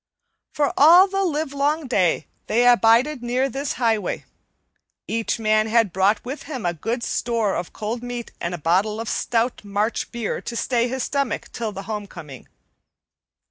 For 0.55 0.73
all 0.77 1.07
the 1.07 1.23
livelong 1.23 1.85
day 1.85 2.25
they 2.47 2.65
abided 2.67 3.21
near 3.21 3.47
this 3.49 3.73
highway. 3.73 4.25
Each 5.07 5.37
man 5.37 5.67
had 5.67 5.93
brought 5.93 6.25
with 6.25 6.41
him 6.49 6.65
a 6.65 6.73
good 6.73 7.03
store 7.03 7.53
of 7.55 7.71
cold 7.71 8.01
meat 8.01 8.31
and 8.41 8.55
a 8.55 8.57
bottle 8.57 8.99
of 8.99 9.07
stout 9.07 9.63
March 9.63 10.11
beer 10.11 10.41
to 10.41 10.55
stay 10.55 10.87
his 10.87 11.03
stomach 11.03 11.51
till 11.51 11.71
the 11.71 11.83
homecoming. 11.83 12.47